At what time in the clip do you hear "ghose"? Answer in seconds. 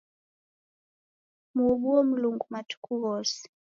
3.01-3.41